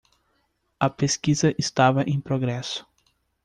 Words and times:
A 0.79 0.89
pesquisa 0.89 1.53
estava 1.59 2.01
em 2.05 2.19
progresso. 2.19 2.87